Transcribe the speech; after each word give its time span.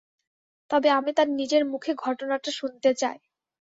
তবে 0.71 0.89
আমি 0.91 1.11
তাঁর 1.13 1.29
নিজের 1.39 1.63
মুখে 1.71 1.91
ঘটনাটা 2.03 2.49
শুনতে 2.59 2.89
চাই। 3.01 3.17